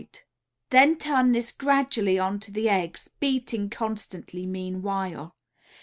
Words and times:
Then 0.71 0.97
turn 0.97 1.31
this 1.31 1.51
gradually 1.51 2.17
onto 2.17 2.51
the 2.51 2.67
eggs, 2.69 3.07
beating 3.19 3.69
constantly 3.69 4.47
meanwhile. 4.47 5.35